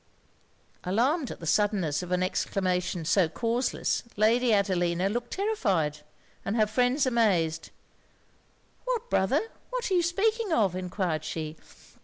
Alarmed 0.83 1.29
at 1.29 1.39
the 1.39 1.45
suddenness 1.45 2.01
of 2.01 2.11
an 2.11 2.23
exclamation 2.23 3.05
so 3.05 3.29
causeless, 3.29 4.01
Lady 4.17 4.51
Adelina 4.51 5.07
looked 5.09 5.29
terrified 5.29 5.99
and 6.43 6.55
her 6.55 6.65
friends 6.65 7.05
amazed. 7.05 7.69
'What, 8.85 9.11
brother? 9.11 9.41
what 9.69 9.91
are 9.91 9.93
you 9.93 10.01
speaking 10.01 10.51
of?' 10.51 10.75
enquired 10.75 11.23
she. 11.23 11.55